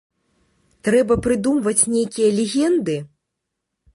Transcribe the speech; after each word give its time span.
Трэба 0.87 1.17
прыдумваць 1.27 1.85
нейкія 1.97 2.29
легенды? 2.39 2.95